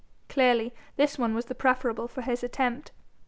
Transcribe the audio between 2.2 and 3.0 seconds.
his attempt.